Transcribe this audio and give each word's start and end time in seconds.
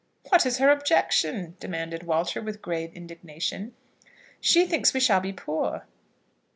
"What 0.29 0.47
is 0.47 0.57
her 0.57 0.71
objection?" 0.71 1.55
demanded 1.59 2.01
Walter, 2.07 2.41
with 2.41 2.63
grave 2.63 2.91
indignation. 2.95 3.75
"She 4.39 4.65
thinks 4.65 4.95
we 4.95 4.99
shall 4.99 5.19
be 5.19 5.31
poor." 5.31 5.83